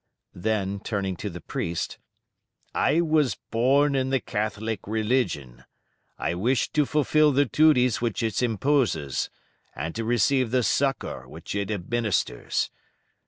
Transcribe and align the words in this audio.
Then 0.33 0.79
turning 0.79 1.15
to 1.17 1.29
the 1.29 1.41
priest 1.41 1.99
"I 2.73 3.01
was 3.01 3.37
born 3.51 3.93
in 3.93 4.09
the 4.09 4.19
Catholic 4.19 4.87
religion. 4.87 5.63
I 6.17 6.33
wish 6.33 6.71
to 6.71 6.87
fulfil 6.87 7.31
the 7.31 7.45
duties 7.45 8.01
which 8.01 8.23
it 8.23 8.41
imposes, 8.41 9.29
and 9.75 9.93
to 9.93 10.03
receive 10.03 10.49
the 10.49 10.63
succour 10.63 11.27
which 11.29 11.53
it 11.53 11.69
administers. 11.69 12.71